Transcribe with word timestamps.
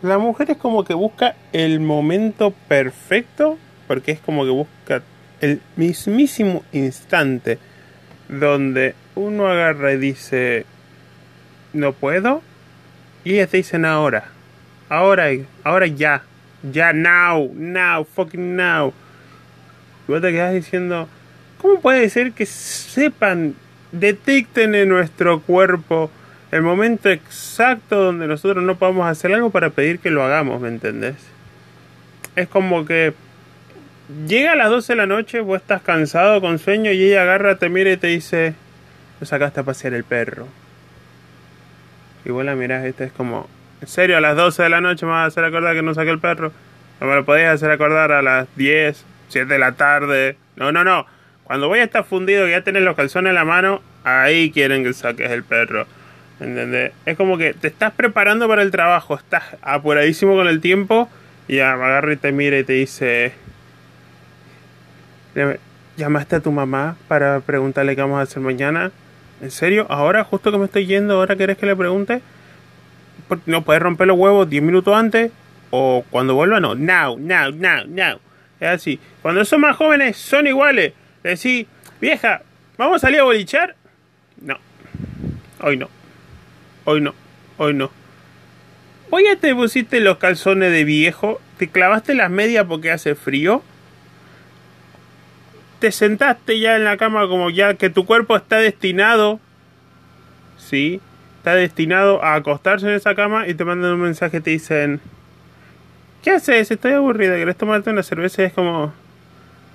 La 0.00 0.16
mujer 0.18 0.52
es 0.52 0.56
como 0.56 0.84
que 0.84 0.94
busca 0.94 1.34
el 1.52 1.80
momento 1.80 2.52
perfecto, 2.68 3.58
porque 3.88 4.12
es 4.12 4.20
como 4.20 4.44
que 4.44 4.50
busca 4.50 5.02
el 5.40 5.60
mismísimo 5.74 6.62
instante 6.72 7.58
donde 8.28 8.94
uno 9.16 9.48
agarra 9.48 9.92
y 9.92 9.96
dice, 9.96 10.66
no 11.72 11.92
puedo, 11.92 12.42
y 13.24 13.34
ellas 13.34 13.50
dicen 13.50 13.84
ahora, 13.84 14.24
ahora, 14.88 15.30
ahora 15.64 15.86
ya, 15.88 16.22
ya, 16.62 16.92
now, 16.92 17.50
now, 17.54 18.04
fucking 18.04 18.54
now. 18.54 18.92
Y 20.06 20.12
vos 20.12 20.22
te 20.22 20.30
quedas 20.30 20.54
diciendo, 20.54 21.08
¿cómo 21.60 21.80
puede 21.80 22.08
ser 22.08 22.32
que 22.32 22.46
sepan, 22.46 23.56
detecten 23.90 24.76
en 24.76 24.90
nuestro 24.90 25.40
cuerpo 25.40 26.10
el 26.50 26.62
momento 26.62 27.10
exacto 27.10 27.96
donde 27.96 28.26
nosotros 28.26 28.64
no 28.64 28.76
podamos 28.76 29.06
hacer 29.06 29.32
algo 29.32 29.50
para 29.50 29.70
pedir 29.70 29.98
que 29.98 30.10
lo 30.10 30.22
hagamos, 30.22 30.60
¿me 30.60 30.68
entendés? 30.68 31.16
Es 32.36 32.48
como 32.48 32.86
que 32.86 33.12
llega 34.26 34.52
a 34.52 34.56
las 34.56 34.70
12 34.70 34.92
de 34.92 34.96
la 34.96 35.06
noche, 35.06 35.40
vos 35.40 35.60
estás 35.60 35.82
cansado, 35.82 36.40
con 36.40 36.58
sueño, 36.58 36.90
y 36.92 37.04
ella 37.04 37.22
agarra, 37.22 37.56
te 37.56 37.68
mira 37.68 37.92
y 37.92 37.96
te 37.96 38.06
dice, 38.06 38.54
lo 39.20 39.26
sacaste 39.26 39.60
a 39.60 39.62
pasear 39.64 39.94
el 39.94 40.04
perro. 40.04 40.46
Y 42.24 42.30
vos 42.30 42.44
la 42.44 42.54
mirás, 42.54 42.84
esta 42.84 43.04
es 43.04 43.12
como, 43.12 43.48
¿en 43.80 43.88
serio 43.88 44.16
a 44.16 44.20
las 44.20 44.36
12 44.36 44.62
de 44.62 44.68
la 44.70 44.80
noche 44.80 45.04
me 45.04 45.12
vas 45.12 45.24
a 45.24 45.26
hacer 45.26 45.44
acordar 45.44 45.74
que 45.74 45.82
no 45.82 45.94
saqué 45.94 46.10
el 46.10 46.20
perro? 46.20 46.52
No 47.00 47.06
me 47.06 47.14
lo 47.14 47.24
podías 47.24 47.54
hacer 47.54 47.70
acordar 47.70 48.10
a 48.12 48.22
las 48.22 48.48
10, 48.56 49.04
7 49.28 49.52
de 49.52 49.58
la 49.58 49.72
tarde. 49.72 50.36
No, 50.56 50.72
no, 50.72 50.82
no. 50.82 51.06
Cuando 51.44 51.68
voy 51.68 51.78
a 51.78 51.84
estar 51.84 52.04
fundido 52.04 52.48
y 52.48 52.50
ya 52.50 52.62
tenés 52.62 52.82
los 52.82 52.96
calzones 52.96 53.30
en 53.30 53.34
la 53.34 53.44
mano, 53.44 53.82
ahí 54.04 54.50
quieren 54.50 54.82
que 54.82 54.92
saques 54.92 55.30
el 55.30 55.44
perro. 55.44 55.86
¿Entendés? 56.40 56.92
Es 57.04 57.16
como 57.16 57.36
que 57.36 57.54
te 57.54 57.68
estás 57.68 57.92
preparando 57.92 58.46
para 58.46 58.62
el 58.62 58.70
trabajo, 58.70 59.16
estás 59.16 59.44
apuradísimo 59.60 60.36
con 60.36 60.46
el 60.46 60.60
tiempo 60.60 61.08
y 61.48 61.56
ya 61.56 61.72
agarra 61.72 62.12
y 62.12 62.16
te 62.16 62.30
mira 62.30 62.58
y 62.58 62.64
te 62.64 62.74
dice, 62.74 63.32
llamaste 65.96 66.36
a 66.36 66.40
tu 66.40 66.52
mamá 66.52 66.96
para 67.08 67.40
preguntarle 67.40 67.96
qué 67.96 68.02
vamos 68.02 68.20
a 68.20 68.22
hacer 68.22 68.40
mañana. 68.40 68.92
¿En 69.40 69.50
serio? 69.50 69.86
¿Ahora? 69.88 70.24
Justo 70.24 70.50
que 70.50 70.58
me 70.58 70.64
estoy 70.66 70.86
yendo, 70.86 71.14
¿ahora 71.14 71.36
querés 71.36 71.58
que 71.58 71.66
le 71.66 71.76
pregunte? 71.76 72.22
¿No 73.46 73.62
puedes 73.62 73.82
romper 73.82 74.06
los 74.06 74.18
huevos 74.18 74.48
10 74.48 74.62
minutos 74.62 74.96
antes? 74.96 75.30
¿O 75.70 76.04
cuando 76.10 76.34
vuelva? 76.34 76.60
No. 76.60 76.74
Now, 76.74 77.18
now, 77.18 77.50
now, 77.50 77.84
now. 77.86 78.18
Es 78.60 78.68
así. 78.68 79.00
Cuando 79.22 79.44
son 79.44 79.60
más 79.60 79.76
jóvenes, 79.76 80.16
son 80.16 80.46
iguales. 80.46 80.92
Decís, 81.22 81.66
vieja, 82.00 82.42
¿vamos 82.76 82.96
a 82.96 82.98
salir 83.06 83.20
a 83.20 83.24
bolichar? 83.24 83.76
No. 84.40 84.56
Hoy 85.60 85.76
no. 85.76 85.97
Hoy 86.90 87.02
no. 87.02 87.14
Hoy 87.58 87.74
no. 87.74 87.90
Hoy 89.10 89.24
ya 89.24 89.36
te 89.36 89.54
pusiste 89.54 90.00
los 90.00 90.16
calzones 90.16 90.72
de 90.72 90.84
viejo. 90.84 91.38
Te 91.58 91.68
clavaste 91.68 92.14
las 92.14 92.30
medias 92.30 92.64
porque 92.66 92.90
hace 92.90 93.14
frío 93.14 93.62
te 95.80 95.92
sentaste 95.92 96.58
ya 96.58 96.76
en 96.76 96.84
la 96.84 96.96
cama 96.96 97.28
como 97.28 97.50
ya 97.50 97.74
que 97.74 97.90
tu 97.90 98.06
cuerpo 98.06 98.36
está 98.36 98.56
destinado, 98.56 99.38
¿sí? 100.56 101.02
Está 101.36 101.54
destinado 101.56 102.24
a 102.24 102.36
acostarse 102.36 102.88
en 102.88 102.94
esa 102.94 103.14
cama 103.14 103.46
y 103.46 103.52
te 103.52 103.66
mandan 103.66 103.92
un 103.92 104.00
mensaje 104.00 104.40
te 104.40 104.48
dicen, 104.48 104.98
¿qué 106.22 106.30
haces? 106.30 106.70
Estoy 106.70 106.92
aburrida, 106.92 107.36
¿querés 107.36 107.56
tomarte 107.56 107.90
una 107.90 108.02
cerveza? 108.02 108.42
Y 108.42 108.46
es 108.46 108.54
como, 108.54 108.94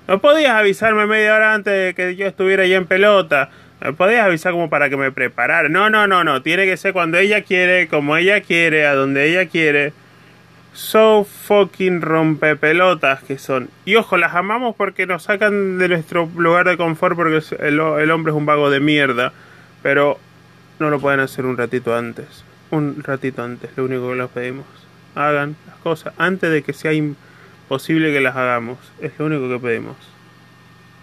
no 0.08 0.20
podías 0.20 0.56
avisarme 0.56 1.06
media 1.06 1.36
hora 1.36 1.54
antes 1.54 1.72
de 1.72 1.94
que 1.94 2.16
yo 2.16 2.26
estuviera 2.26 2.66
ya 2.66 2.76
en 2.76 2.86
pelota. 2.86 3.50
Me 3.80 3.92
podías 3.92 4.24
avisar 4.24 4.52
como 4.52 4.70
para 4.70 4.88
que 4.88 4.96
me 4.96 5.12
preparara. 5.12 5.68
No, 5.68 5.90
no, 5.90 6.06
no, 6.06 6.24
no. 6.24 6.42
Tiene 6.42 6.64
que 6.64 6.76
ser 6.76 6.92
cuando 6.92 7.18
ella 7.18 7.42
quiere, 7.42 7.88
como 7.88 8.16
ella 8.16 8.40
quiere, 8.40 8.86
a 8.86 8.94
donde 8.94 9.28
ella 9.28 9.46
quiere 9.46 9.92
so 10.74 11.24
fucking 11.24 12.02
rompepelotas 12.02 13.22
que 13.22 13.38
son. 13.38 13.70
Y 13.84 13.94
ojo, 13.96 14.16
las 14.16 14.34
amamos 14.34 14.74
porque 14.76 15.06
nos 15.06 15.22
sacan 15.22 15.78
de 15.78 15.88
nuestro 15.88 16.28
lugar 16.36 16.68
de 16.68 16.76
confort 16.76 17.16
porque 17.16 17.42
el, 17.60 17.80
el, 17.80 18.10
hombre 18.10 18.32
es 18.32 18.36
un 18.36 18.44
vago 18.44 18.70
de 18.70 18.80
mierda. 18.80 19.32
Pero 19.82 20.18
no 20.78 20.90
lo 20.90 21.00
pueden 21.00 21.20
hacer 21.20 21.46
un 21.46 21.56
ratito 21.56 21.96
antes. 21.96 22.44
Un 22.70 23.02
ratito 23.02 23.42
antes, 23.42 23.70
lo 23.76 23.84
único 23.84 24.10
que 24.10 24.16
les 24.16 24.28
pedimos. 24.28 24.66
Hagan 25.14 25.56
las 25.66 25.76
cosas 25.76 26.12
antes 26.18 26.50
de 26.50 26.62
que 26.62 26.72
sea 26.72 26.92
imposible 26.92 28.12
que 28.12 28.20
las 28.20 28.36
hagamos. 28.36 28.78
Es 29.00 29.12
lo 29.18 29.26
único 29.26 29.48
que 29.48 29.58
pedimos. 29.58 29.96